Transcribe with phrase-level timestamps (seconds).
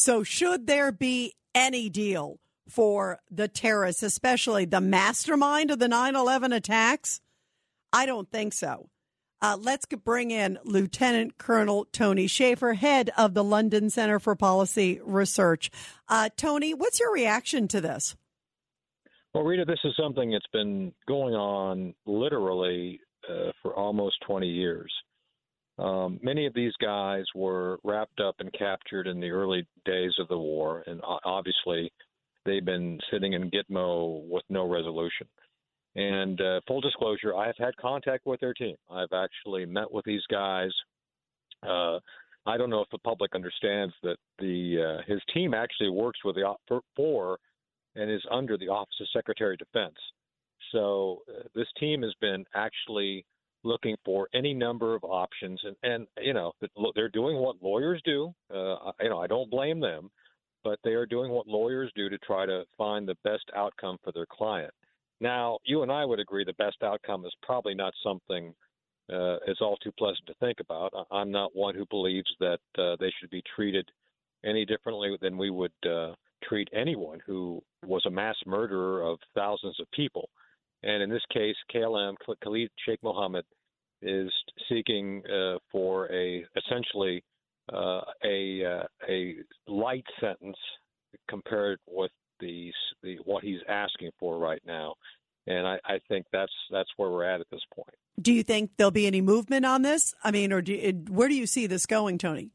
[0.00, 6.14] So, should there be any deal for the terrorists, especially the mastermind of the 9
[6.14, 7.20] 11 attacks?
[7.92, 8.90] I don't think so.
[9.42, 15.00] Uh, let's bring in Lieutenant Colonel Tony Shaffer, head of the London Center for Policy
[15.02, 15.68] Research.
[16.08, 18.14] Uh, Tony, what's your reaction to this?
[19.34, 24.92] Well, Rita, this is something that's been going on literally uh, for almost 20 years.
[25.78, 30.28] Um, many of these guys were wrapped up and captured in the early days of
[30.28, 31.92] the war, and obviously
[32.44, 35.28] they've been sitting in Gitmo with no resolution.
[35.94, 38.76] And uh, full disclosure, I have had contact with their team.
[38.90, 40.70] I've actually met with these guys.
[41.62, 41.98] Uh,
[42.46, 46.36] I don't know if the public understands that the uh, his team actually works with
[46.36, 47.38] the for, for
[47.94, 49.96] and is under the Office of Secretary of Defense.
[50.72, 53.24] So uh, this team has been actually
[53.64, 56.52] looking for any number of options, and and you know
[56.94, 58.32] they're doing what lawyers do.
[58.52, 60.10] Uh, you know I don't blame them,
[60.64, 64.12] but they are doing what lawyers do to try to find the best outcome for
[64.12, 64.72] their client.
[65.20, 68.54] Now, you and I would agree the best outcome is probably not something
[69.12, 70.92] uh, is all too pleasant to think about.
[71.10, 73.88] I'm not one who believes that uh, they should be treated
[74.44, 76.12] any differently than we would uh,
[76.44, 80.28] treat anyone who was a mass murderer of thousands of people.
[80.82, 83.44] And in this case, KSM, Khalid Sheikh Mohammed,
[84.00, 84.30] is
[84.68, 87.24] seeking uh, for a essentially
[87.72, 89.34] uh, a uh, a
[89.66, 90.56] light sentence
[91.28, 92.70] compared with the,
[93.02, 94.94] the what he's asking for right now.
[95.46, 97.94] And I, I, think that's that's where we're at at this point.
[98.20, 100.14] Do you think there'll be any movement on this?
[100.22, 100.76] I mean, or do,
[101.08, 102.50] where do you see this going, Tony?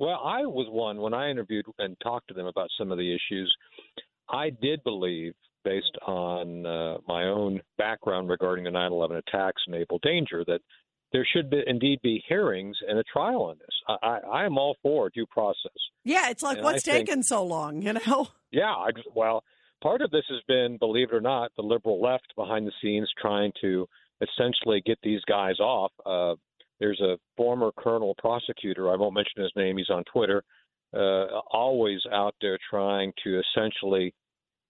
[0.00, 3.14] Well, I was one when I interviewed and talked to them about some of the
[3.14, 3.54] issues.
[4.28, 9.76] I did believe based on uh, my own background regarding the 9 11 attacks and
[9.76, 10.60] Able Danger that
[11.12, 13.68] there should be, indeed be hearings and a trial on this.
[13.88, 15.72] I, I, I am all for due process.
[16.04, 18.28] Yeah, it's like, and what's taken so long, you know?
[18.50, 19.42] Yeah, I, well,
[19.82, 23.10] part of this has been, believe it or not, the liberal left behind the scenes
[23.20, 23.88] trying to
[24.20, 25.90] essentially get these guys off.
[26.06, 26.36] Uh,
[26.78, 30.44] there's a former colonel prosecutor, I won't mention his name, he's on Twitter,
[30.94, 34.14] uh, always out there trying to essentially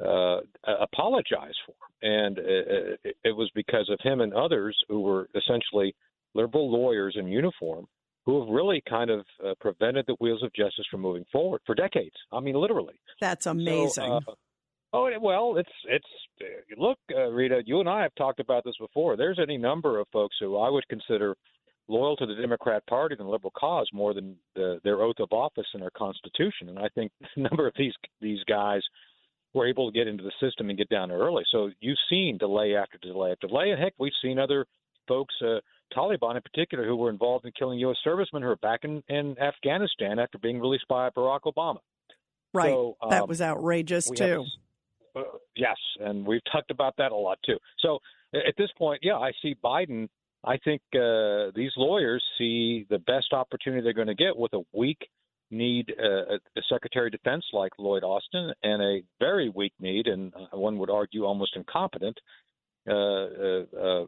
[0.00, 1.74] uh, apologize for.
[2.02, 5.94] And it, it was because of him and others who were essentially
[6.34, 7.86] liberal lawyers in uniform
[8.24, 11.74] who have really kind of uh, prevented the wheels of justice from moving forward for
[11.74, 12.14] decades.
[12.32, 12.94] I mean, literally.
[13.20, 14.20] That's amazing.
[14.24, 14.34] So, uh,
[14.92, 16.06] oh well, it's it's
[16.78, 17.62] look, uh, Rita.
[17.66, 19.16] You and I have talked about this before.
[19.16, 21.36] There's any number of folks who I would consider
[21.88, 25.32] loyal to the Democrat Party and the liberal cause more than the, their oath of
[25.32, 26.68] office and our Constitution.
[26.68, 28.82] And I think a number of these these guys
[29.54, 31.44] were able to get into the system and get down there early.
[31.50, 34.66] So you've seen delay after delay after delay, and heck, we've seen other
[35.06, 35.58] folks, uh,
[35.94, 37.96] Taliban in particular, who were involved in killing U.S.
[38.02, 41.78] servicemen who are back in, in Afghanistan after being released by Barack Obama.
[42.54, 44.44] Right, so, um, that was outrageous too.
[45.14, 47.58] Have, uh, yes, and we've talked about that a lot too.
[47.80, 47.98] So
[48.34, 50.08] at this point, yeah, I see Biden.
[50.44, 54.62] I think uh, these lawyers see the best opportunity they're going to get with a
[54.72, 54.98] weak
[55.52, 60.32] kneed a, a Secretary of Defense like Lloyd Austin and a very weak kneed, and
[60.34, 62.18] uh, one would argue almost incompetent,
[62.88, 64.06] uh, uh, uh,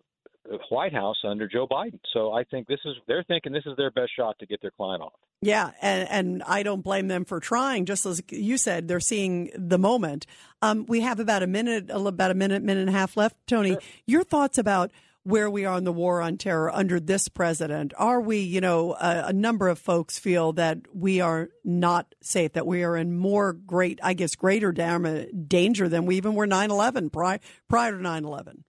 [0.68, 2.00] White House under Joe Biden.
[2.12, 4.72] So I think this is they're thinking this is their best shot to get their
[4.72, 5.12] client off.
[5.40, 7.84] Yeah, and, and I don't blame them for trying.
[7.84, 10.26] Just as you said, they're seeing the moment.
[10.62, 13.36] Um, we have about a minute, about a minute, minute and a half left.
[13.46, 13.80] Tony, sure.
[14.06, 14.90] your thoughts about
[15.24, 17.92] where we are in the war on terror under this president?
[17.96, 22.52] Are we, you know, a, a, number of folks feel that we are not safe,
[22.52, 26.70] that we are in more great, I guess, greater danger than we even were 9
[26.70, 28.64] 11, prior, prior to 9 11?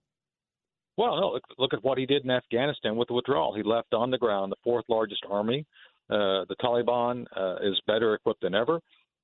[0.96, 3.54] Well, no, look, at what he did in Afghanistan with the withdrawal.
[3.54, 5.66] He left on the ground the fourth largest army.
[6.08, 8.80] Uh, the Taliban uh, is better equipped than ever.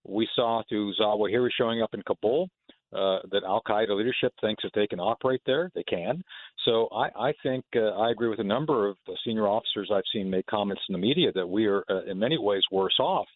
[0.07, 2.49] We saw through Zawahiri showing up in Kabul
[2.93, 5.71] uh, that Al Qaeda leadership thinks that they can operate there.
[5.75, 6.23] They can.
[6.65, 10.29] So I, I think uh, I agree with a number of senior officers I've seen
[10.29, 13.27] make comments in the media that we are uh, in many ways worse off.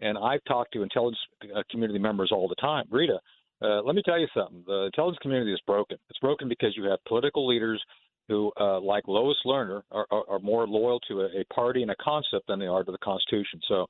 [0.00, 1.18] And I've talked to intelligence
[1.56, 2.84] uh, community members all the time.
[2.90, 3.18] Rita,
[3.62, 4.62] uh, let me tell you something.
[4.66, 5.98] The intelligence community is broken.
[6.10, 7.82] It's broken because you have political leaders
[8.28, 8.50] who,
[8.82, 12.46] like Lois Lerner, are, are, are more loyal to a, a party and a concept
[12.48, 13.60] than they are to the Constitution.
[13.68, 13.86] So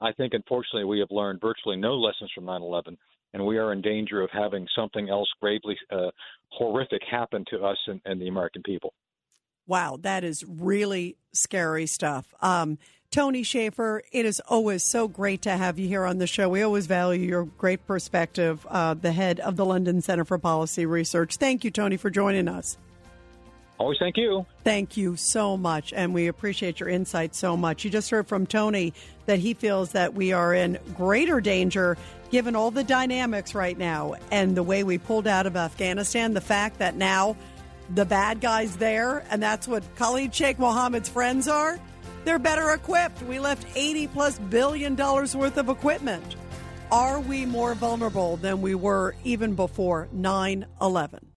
[0.00, 2.96] I think, unfortunately, we have learned virtually no lessons from 9 11,
[3.34, 6.10] and we are in danger of having something else gravely uh,
[6.50, 8.92] horrific happen to us and, and, the American people.
[9.66, 12.32] Wow, that is really scary stuff.
[12.40, 12.78] Um,
[13.10, 16.48] Tony Shaffer, it is always so great to have you here on the show.
[16.48, 20.84] We always value your great perspective, uh, the head of the London Center for Policy
[20.84, 21.36] Research.
[21.36, 22.76] Thank you, Tony, for joining us.
[23.78, 24.44] Always thank you.
[24.64, 25.92] Thank you so much.
[25.92, 27.84] And we appreciate your insight so much.
[27.84, 28.92] You just heard from Tony
[29.26, 31.96] that he feels that we are in greater danger
[32.30, 36.40] given all the dynamics right now and the way we pulled out of Afghanistan, the
[36.40, 37.36] fact that now
[37.94, 41.78] the bad guys there, and that's what Khalid Sheikh Mohammed's friends are,
[42.24, 43.22] they're better equipped.
[43.22, 46.36] We left 80 plus billion dollars worth of equipment.
[46.90, 51.37] Are we more vulnerable than we were even before 9 11?